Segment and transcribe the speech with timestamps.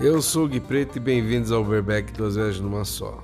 [0.00, 3.22] Eu sou o Gui Preto e bem-vindos ao Verbeck Duas Vezes Numa Só.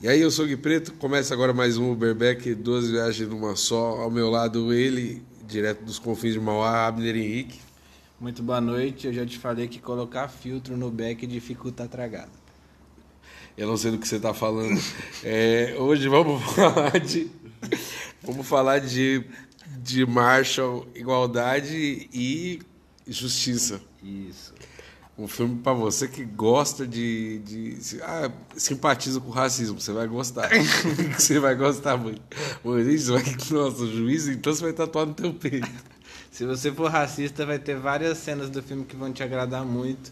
[0.00, 3.56] E aí, eu sou o Gui Preto, começa agora mais um Uberbeck, duas viagens numa
[3.56, 4.00] só.
[4.00, 7.58] Ao meu lado, ele, direto dos confins de Mauá, Abner Henrique.
[8.20, 12.30] Muito boa noite, eu já te falei que colocar filtro no beck dificulta a tragada.
[13.56, 14.80] Eu não sei do que você está falando.
[15.24, 17.28] É, hoje vamos falar de.
[18.22, 19.24] Vamos falar de,
[19.78, 22.60] de Marshall, igualdade e
[23.06, 23.80] justiça.
[24.02, 24.52] Isso.
[25.18, 30.06] Um filme para você que gosta de, de, ah, simpatiza com o racismo, você vai
[30.06, 30.48] gostar.
[31.16, 32.22] você vai gostar muito.
[32.88, 35.68] Isso vai, nossa, juiz, então você vai tatuar no teu peito.
[36.30, 40.10] Se você for racista, vai ter várias cenas do filme que vão te agradar muito.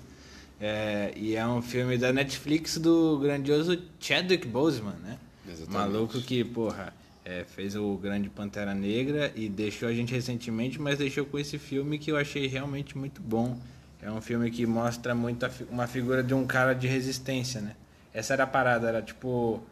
[0.60, 5.18] É, e é um filme da Netflix do grandioso Chadwick Boseman, né?
[5.48, 5.72] Exatamente.
[5.72, 6.92] Maluco que, porra,
[7.24, 11.58] é, fez o Grande Pantera Negra e deixou a gente recentemente, mas deixou com esse
[11.58, 13.58] filme que eu achei realmente muito bom.
[14.02, 17.76] É um filme que mostra muito fi uma figura de um cara de resistência, né?
[18.14, 19.62] Essa era a parada, era tipo.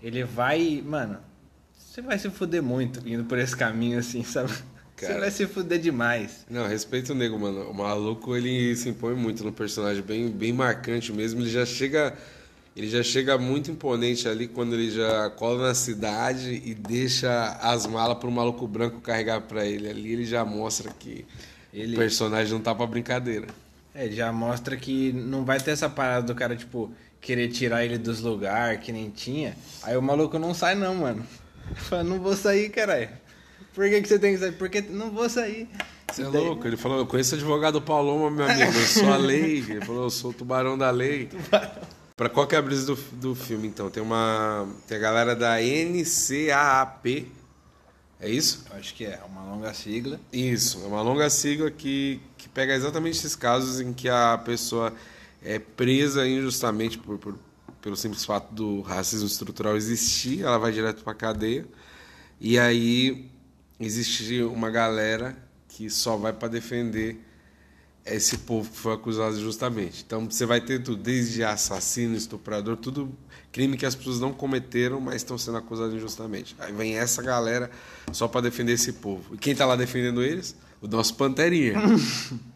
[0.00, 0.82] Ele vai.
[0.84, 1.18] Mano,
[1.76, 4.52] você vai se fuder muito indo por esse caminho assim, sabe?
[4.96, 6.46] Cara, você vai se fuder demais.
[6.48, 7.68] Não, respeito o nego, mano.
[7.68, 11.40] O maluco, ele se impõe muito no personagem, bem, bem marcante mesmo.
[11.40, 12.16] Ele já chega.
[12.74, 17.86] Ele já chega muito imponente ali quando ele já cola na cidade e deixa as
[17.86, 19.88] malas pro maluco branco carregar para ele.
[19.88, 21.26] Ali ele já mostra que
[21.72, 21.94] ele...
[21.94, 23.46] o personagem não tá pra brincadeira.
[23.94, 27.98] É, já mostra que não vai ter essa parada do cara, tipo, querer tirar ele
[27.98, 29.54] dos lugares que nem tinha.
[29.82, 31.26] Aí o maluco não sai, não, mano.
[31.76, 33.10] Fala, não vou sair, caralho.
[33.74, 34.52] Por que, que você tem que sair?
[34.52, 35.68] Porque não vou sair.
[36.10, 36.66] Você é louco?
[36.66, 38.78] Ele falou, eu conheço o advogado Paloma, meu amigo.
[38.78, 39.58] Eu sou a lei.
[39.58, 41.26] Ele falou, eu sou o tubarão da lei.
[41.26, 41.70] Tubarão.
[42.16, 43.90] Pra qual que é a brisa do, do filme, então?
[43.90, 44.68] Tem uma.
[44.86, 47.32] Tem a galera da NCAAP.
[48.20, 48.64] É isso?
[48.70, 50.20] Acho que é, uma longa sigla.
[50.32, 54.94] Isso, é uma longa sigla que, que pega exatamente esses casos em que a pessoa
[55.42, 57.36] é presa injustamente por, por
[57.82, 61.66] pelo simples fato do racismo estrutural existir, ela vai direto para cadeia.
[62.40, 63.28] E aí
[63.80, 65.36] existe uma galera
[65.68, 67.20] que só vai para defender
[68.04, 70.02] esse povo que foi acusado justamente.
[70.04, 73.12] Então você vai ter tudo, desde assassino, estuprador, tudo
[73.52, 76.56] crime que as pessoas não cometeram, mas estão sendo acusados injustamente.
[76.58, 77.70] Aí vem essa galera
[78.10, 79.34] só para defender esse povo.
[79.34, 80.56] E quem está lá defendendo eles?
[80.80, 81.74] O nosso Panterinha.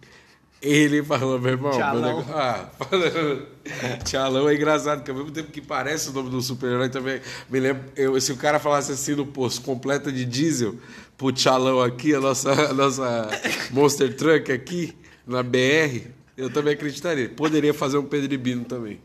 [0.61, 1.71] Ele falou, meu irmão.
[1.71, 2.25] Tchalão.
[2.25, 3.47] Meu ah, falando.
[4.05, 7.21] Tchalão é engraçado, porque ao mesmo tempo que parece o nome do super-herói também.
[7.51, 10.75] Me lembro, eu, se o cara falasse assim no posto, completa de diesel,
[11.17, 13.29] pro Tchalão aqui, a nossa, a nossa
[13.71, 17.29] Monster Truck aqui, na BR, eu também acreditaria.
[17.29, 19.01] Poderia fazer um Pedribino também.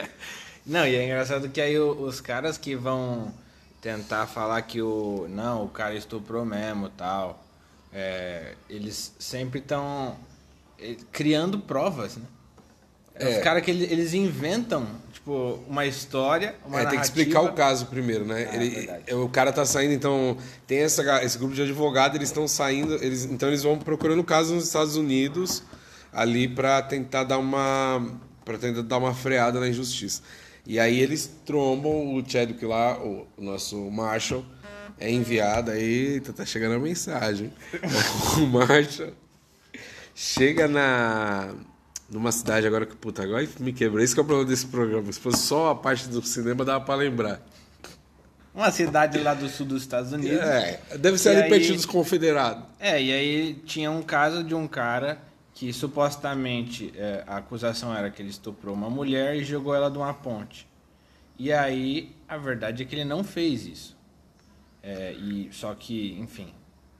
[0.64, 3.32] Não, e é engraçado que aí os caras que vão
[3.80, 5.26] tentar falar que o.
[5.28, 7.44] Não, o cara estuprou mesmo tal.
[7.92, 10.16] É, eles sempre estão
[11.12, 12.26] criando provas, né?
[13.18, 13.36] É.
[13.36, 17.52] Os caras que eles, eles, inventam, tipo, uma história, uma é, tem que explicar o
[17.52, 18.48] caso primeiro, né?
[18.50, 22.46] Ah, Ele, o cara tá saindo, então tem essa, esse grupo de advogados, eles estão
[22.46, 25.62] saindo, eles, então eles vão procurando casos nos Estados Unidos
[26.12, 28.06] ali para tentar dar uma
[28.44, 30.22] para tentar dar uma freada na injustiça.
[30.64, 34.44] E aí eles trombam o Chadwick lá, o, o nosso Marshall,
[34.98, 37.52] é enviado aí, tá chegando a mensagem.
[38.38, 39.12] o Marshall
[40.14, 41.54] chega na
[42.08, 44.02] numa cidade agora que puta, agora me quebrou.
[44.02, 45.12] Esse que é o problema desse programa.
[45.12, 47.40] Se fosse só a parte do cinema, dava para lembrar.
[48.54, 50.38] Uma cidade lá do sul dos Estados Unidos.
[50.38, 52.64] É, deve ser ali pertinho dos confederados.
[52.80, 55.18] É, e aí tinha um caso de um cara
[55.52, 59.98] que supostamente é, a acusação era que ele estuprou uma mulher e jogou ela de
[59.98, 60.66] uma ponte.
[61.38, 63.96] E aí a verdade é que ele não fez isso.
[64.82, 66.54] É, e só que, enfim,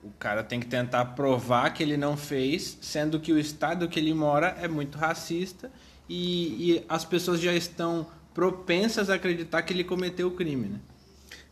[0.07, 3.99] o cara tem que tentar provar que ele não fez, sendo que o estado que
[3.99, 5.71] ele mora é muito racista
[6.09, 10.81] e, e as pessoas já estão propensas a acreditar que ele cometeu o crime, né?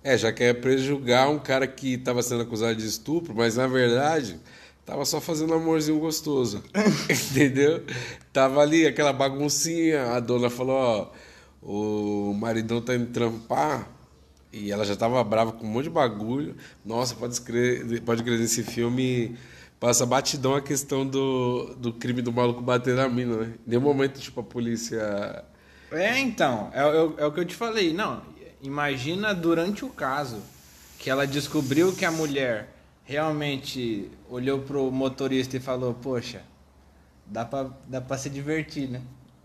[0.05, 4.39] É, já quer prejugar um cara que estava sendo acusado de estupro, mas na verdade
[4.85, 6.63] tava só fazendo um amorzinho gostoso.
[7.09, 7.83] Entendeu?
[8.33, 11.11] Tava ali aquela baguncinha, a dona falou, ó,
[11.63, 13.89] o maridão tá indo trampar,
[14.55, 16.57] e ela já tava brava com um monte de bagulho.
[16.85, 19.37] Nossa, pode crer, pode crer nesse filme
[19.85, 23.55] passa batidão a questão do, do crime do maluco bater na mina, né?
[23.67, 25.45] Em nenhum momento, tipo, a polícia.
[25.93, 27.93] É, então, é, é, é o que eu te falei.
[27.93, 28.23] Não,
[28.63, 30.41] imagina durante o caso
[30.99, 32.71] que ela descobriu que a mulher
[33.05, 36.41] realmente olhou pro motorista e falou: Poxa,
[37.27, 39.03] dá pra, dá pra se divertir, né?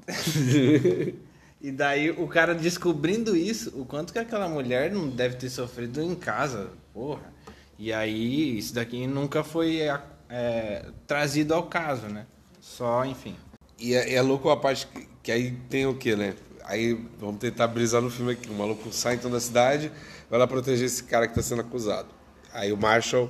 [1.62, 6.02] E daí o cara descobrindo isso, o quanto que aquela mulher não deve ter sofrido
[6.02, 7.34] em casa, porra.
[7.78, 9.82] E aí isso daqui nunca foi
[10.30, 12.26] é, trazido ao caso, né?
[12.62, 13.36] Só, enfim.
[13.78, 16.36] E é, é louco a parte que, que aí tem o quê, né?
[16.64, 18.50] Aí vamos tentar brisar no filme aqui.
[18.50, 19.92] O maluco sai então da cidade,
[20.30, 22.08] vai lá proteger esse cara que está sendo acusado.
[22.54, 23.30] Aí o Marshall,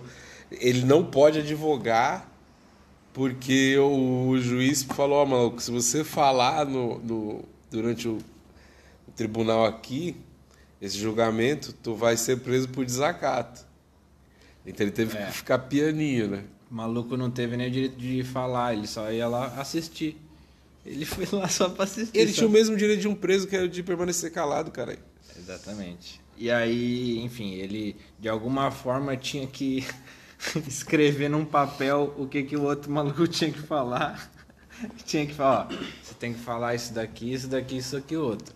[0.51, 2.29] ele não pode advogar
[3.13, 8.19] porque o, juiz falou, ó, maluco, se você falar no, no durante o,
[9.15, 10.15] tribunal aqui,
[10.81, 13.65] esse julgamento, tu vai ser preso por desacato.
[14.65, 15.25] Então ele teve É.
[15.25, 16.43] que ficar pianinho, né?
[16.71, 20.15] O maluco não teve nem o direito de falar, ele só ia lá assistir.
[20.85, 22.17] Ele foi lá só pra assistir.
[22.17, 22.37] Ele só.
[22.37, 24.97] tinha o mesmo direito de um preso que era de permanecer calado, cara.
[25.37, 26.21] Exatamente.
[26.37, 29.85] E aí, enfim, ele de alguma forma tinha que
[30.67, 34.31] escrever num papel o que, que o outro maluco tinha que falar.
[35.05, 38.53] tinha que falar, ó, você tem que falar isso daqui, isso daqui, isso aqui, outro.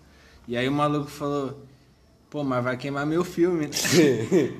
[0.48, 1.66] E aí o maluco falou,
[2.30, 3.68] pô, mas vai queimar meu filme.
[3.68, 3.72] né?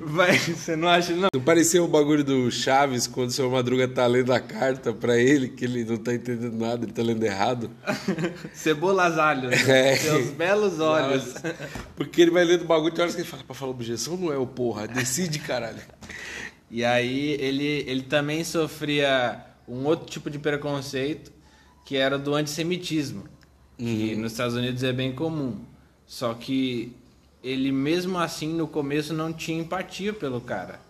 [0.06, 1.28] vai, você não acha não?
[1.34, 5.18] Não parecia o bagulho do Chaves quando o seu Madruga tá lendo a carta pra
[5.18, 7.70] ele, que ele não tá entendendo nada, ele tá lendo errado?
[8.54, 9.96] Cebolas alhos, É.
[9.96, 11.34] seus belos olhos.
[11.96, 14.32] Porque ele vai lendo o bagulho tem horas que ele fala, pra falar objeção não
[14.32, 15.82] é o porra, decide caralho.
[16.70, 21.30] E aí ele, ele também sofria um outro tipo de preconceito,
[21.84, 23.24] que era do antissemitismo,
[23.76, 25.58] que nos Estados Unidos é bem comum.
[26.06, 26.92] Só que
[27.42, 30.80] ele mesmo assim no começo não tinha empatia pelo cara.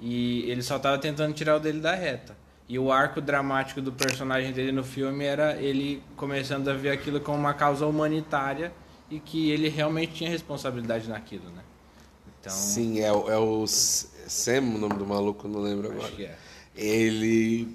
[0.00, 2.36] E ele só estava tentando tirar o dele da reta.
[2.68, 7.18] E o arco dramático do personagem dele no filme era ele começando a ver aquilo
[7.20, 8.72] como uma causa humanitária
[9.10, 11.62] e que ele realmente tinha responsabilidade naquilo, né?
[12.40, 16.12] Então, Sim, é, o- é o Sam, o nome do maluco, não lembro agora.
[16.22, 16.36] é.
[16.76, 17.68] Ele.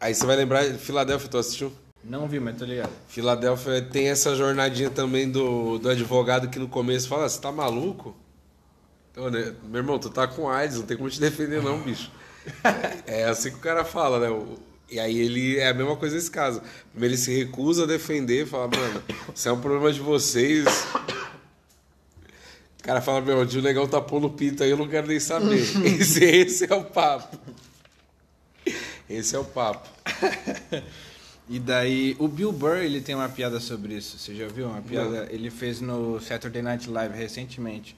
[0.00, 1.72] Aí você vai lembrar, Filadélfia, tu assistiu?
[2.02, 2.90] Não vi, mas tô ligado.
[3.08, 8.16] Filadélfia tem essa jornadinha também do, do advogado que no começo fala: você tá maluco?
[9.16, 12.10] Ô, né, Meu irmão, tu tá com AIDS, não tem como te defender, não, bicho.
[13.06, 14.30] É, é assim que o cara fala, né?
[14.30, 14.56] O-
[14.90, 16.62] E aí ele é a mesma coisa nesse caso.
[16.92, 19.02] Primeiro ele se recusa a defender, fala, mano,
[19.34, 20.64] isso é um problema de vocês.
[22.78, 25.20] O cara fala, meu, o tio Negão tá pondo pinto aí, eu não quero nem
[25.20, 25.60] saber.
[25.84, 27.36] Esse, esse é o papo.
[29.10, 29.88] Esse é o papo.
[31.52, 34.16] E daí, o Bill Burr, ele tem uma piada sobre isso.
[34.16, 35.26] Você já viu uma piada?
[35.32, 37.96] Ele fez no Saturday Night Live recentemente,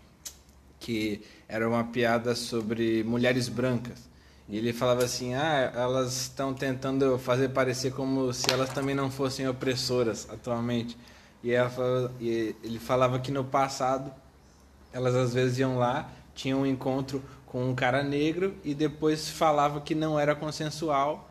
[0.81, 4.09] que era uma piada sobre mulheres brancas.
[4.49, 9.11] E ele falava assim: "Ah, elas estão tentando fazer parecer como se elas também não
[9.11, 10.97] fossem opressoras atualmente".
[11.45, 14.11] E, falava- e ele falava que no passado
[14.95, 19.79] elas às vezes iam lá, tinham um encontro com um cara negro e depois falava
[19.83, 21.31] que não era consensual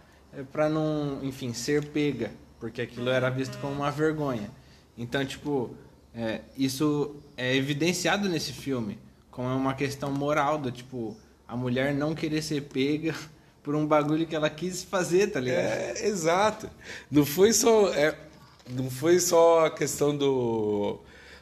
[0.51, 4.51] para não, enfim, ser pega, porque aquilo era visto como uma vergonha.
[4.95, 5.75] Então, tipo,
[6.13, 8.99] é, isso é evidenciado nesse filme
[9.31, 13.15] como uma questão moral do tipo a mulher não querer ser pega
[13.63, 15.63] por um bagulho que ela quis fazer, tá ligado?
[15.63, 16.69] É, exato.
[17.09, 18.15] Não foi só, é,
[18.69, 20.99] não foi só a questão do,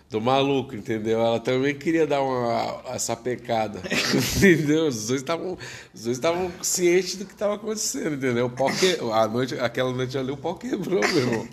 [0.09, 1.19] do maluco, entendeu?
[1.19, 3.79] Ela também queria dar uma essa pecada,
[4.37, 4.87] entendeu?
[4.87, 5.57] Os dois estavam,
[5.93, 8.47] os dois estavam cientes do que estava acontecendo, entendeu?
[8.47, 11.47] O pau que, a noite, aquela noite ali o pau quebrou, meu irmão.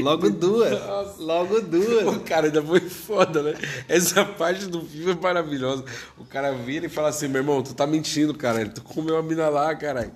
[0.00, 1.22] Logo duas, Nossa.
[1.22, 2.02] logo duas.
[2.02, 3.54] Pô, cara, ainda foi foda, né?
[3.88, 5.84] Essa parte do filme é maravilhosa.
[6.18, 8.68] O cara vira e fala assim, meu irmão, tu tá mentindo, cara.
[8.68, 10.10] Tu comeu a mina lá, caralho.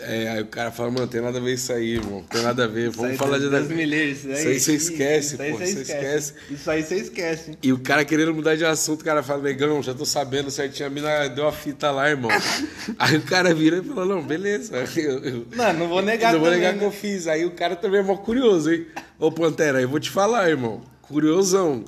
[0.00, 2.22] É, aí o cara fala, mano, tem nada a ver isso aí, irmão.
[2.30, 2.88] Tem nada a ver.
[2.88, 3.50] Vamos Isso aí falar de...
[3.50, 5.58] Deus me livre, Isso aí você esquece, isso aí pô.
[5.58, 6.34] você esquece.
[6.50, 7.58] Isso aí você esquece.
[7.62, 10.86] E o cara querendo mudar de assunto, o cara fala, negão, já tô sabendo certinho,
[10.86, 12.30] a mina deu a fita lá, irmão.
[12.98, 14.76] aí o cara vira e fala, não, beleza.
[14.96, 16.78] Eu, eu- Não, não vou negar Não vou negar né?
[16.78, 17.26] que eu fiz.
[17.28, 18.86] Aí o cara também é mó curioso, hein?
[19.18, 20.82] Ô, Pantera, eu vou te falar, irmão.
[21.02, 21.84] Curiosão.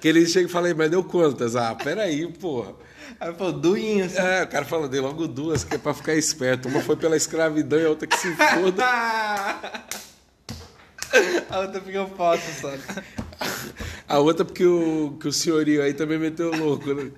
[0.00, 1.56] Que ele chega e fala, "Ei, mas deu quantas?
[1.56, 2.72] Ah, peraí, porra.
[3.18, 4.04] Aí falou, duinho.
[4.04, 4.18] assim.
[4.18, 6.68] É, o cara fala, dei logo duas, que é pra ficar esperto.
[6.68, 8.84] Uma foi pela escravidão e a outra que se foda.
[11.50, 12.72] A outra ficou falsa só.
[14.06, 17.10] A outra porque o, que o senhorio aí também meteu louco, né?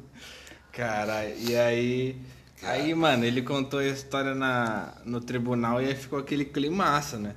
[0.73, 2.17] Caralho, e aí.
[2.63, 7.35] Aí, mano, ele contou a história na, no tribunal e aí ficou aquele climaço, né?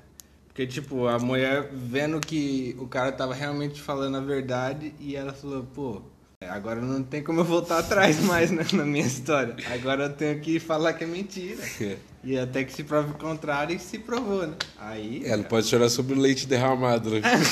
[0.47, 5.33] Porque, tipo, a mulher vendo que o cara tava realmente falando a verdade e ela
[5.33, 6.01] falou, pô,
[6.49, 9.55] agora não tem como eu voltar atrás mais né, na minha história.
[9.73, 11.63] Agora eu tenho que falar que é mentira.
[12.27, 14.55] E até que se prove o contrário e se provou, né?
[14.79, 15.21] Aí.
[15.23, 17.21] É, não pode chorar sobre o leite derramado, né?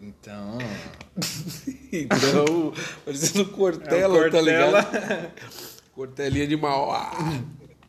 [0.00, 0.58] Então.
[1.94, 2.72] Então,
[3.04, 4.86] parecendo Cortella, É o tá ligado?
[5.94, 7.10] Cortelinha de Mauá.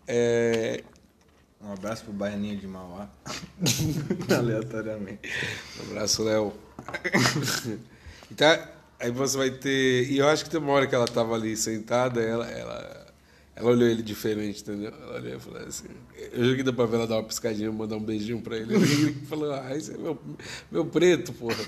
[0.08, 0.84] É...
[1.62, 3.10] Um abraço pro Baianinho de Mauá.
[4.38, 5.30] Aleatoriamente.
[5.80, 6.54] Um abraço, Léo.
[8.30, 8.68] então,
[9.00, 10.12] aí você vai ter.
[10.12, 13.08] E eu acho que tem uma hora que ela tava ali sentada, ela, ela,
[13.56, 14.92] ela olhou ele diferente, entendeu?
[14.92, 15.88] Ela olhou e falou assim.
[16.34, 18.76] Eu joguei ver ela dar uma piscadinha, mandar um beijinho pra ele.
[18.76, 20.20] Ele falou, ah, esse é meu,
[20.70, 21.64] meu preto, porra.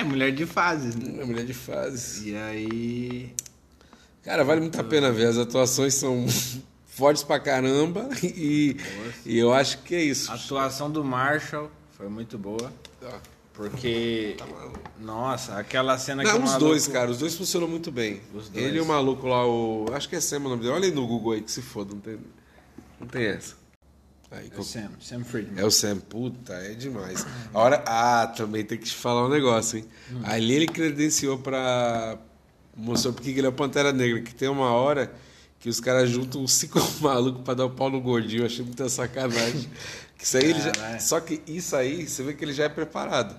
[0.00, 1.22] É mulher de fases, né?
[1.22, 2.24] É mulher de fases.
[2.26, 3.32] E aí.
[4.22, 5.26] Cara, vale muito a pena ver.
[5.28, 6.26] As atuações são
[6.86, 8.08] fortes pra caramba.
[8.22, 8.76] E,
[9.24, 10.30] e eu acho que é isso.
[10.30, 12.72] A atuação do Marshall foi muito boa.
[13.02, 13.18] Ah,
[13.52, 14.36] Porque.
[15.00, 18.20] Nossa, aquela cena que Não, os maluco- dois, cara, os dois funcionam muito bem.
[18.34, 18.64] Os dois.
[18.66, 19.86] Ele e o maluco lá, o.
[19.92, 20.74] Acho que é Sam o nome dele.
[20.74, 22.18] Olha aí no Google aí que se foda, não tem,
[23.00, 23.54] não tem essa.
[24.30, 25.62] Aí, É o Sam, Sam Friedman.
[25.62, 27.26] É o Sam, puta, é demais.
[27.52, 27.82] A hora.
[27.86, 29.86] Ah, também tem que te falar um negócio, hein?
[30.24, 32.18] Ali ele credenciou pra.
[32.76, 35.12] Mostrou porque que ele é o Pantera Negra, que tem uma hora
[35.58, 38.42] que os caras juntam cinco malucos pra dar o pau no gordinho.
[38.42, 39.68] Eu achei muita sacanagem.
[40.16, 40.98] Que isso aí já-.
[41.00, 43.34] Só que isso aí, você vê que ele já é preparado.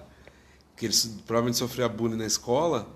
[0.72, 0.96] Porque ele
[1.28, 2.88] provavelmente sofreu bullying na escola.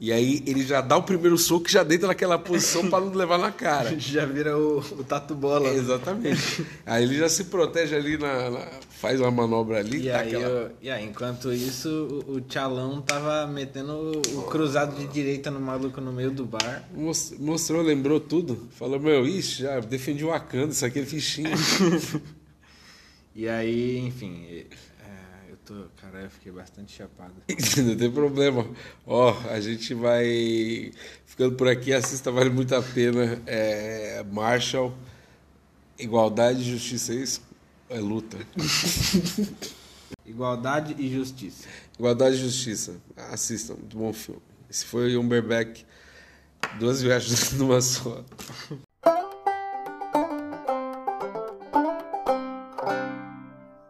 [0.00, 3.12] E aí ele já dá o primeiro soco e já deita naquela posição pra não
[3.14, 3.94] levar na cara.
[4.00, 5.68] Já vira o, o Tatu Bola.
[5.68, 6.66] É, exatamente.
[6.84, 9.98] Aí ele já se protege ali, na, na- faz uma manobra ali.
[10.00, 11.88] E dá aí, aquela- eu- e aí, enquanto isso,
[12.26, 16.82] o, o Tchalão tava metendo o, cruzado de direita no maluco no meio do bar.
[16.92, 18.66] Mos- Mostrou, lembrou tudo.
[18.76, 21.50] Falou, meu, ixi, já defendi o Wakanda, isso aqui é fichinho.
[23.34, 24.64] E aí, enfim,
[25.64, 25.86] tô.
[25.96, 27.34] Cara, eu fiquei bastante chapado.
[27.84, 28.66] Não tem problema.
[29.06, 30.92] Ó, a gente vai
[31.24, 31.92] ficando por aqui.
[31.92, 33.40] Assista, vale muito a pena.
[33.46, 34.94] É, Marshall,
[35.98, 37.42] igualdade e justiça, é isso?
[37.88, 38.38] É luta.
[40.24, 41.68] Igualdade e justiça.
[41.98, 42.96] Igualdade e justiça.
[43.16, 44.40] Assistam, muito bom filme.
[44.70, 45.84] Esse foi um Umberbeck.
[46.78, 48.24] Duas viagens numa só.